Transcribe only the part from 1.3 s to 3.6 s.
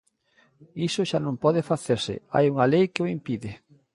pode facerse, hai unha lei que o impide.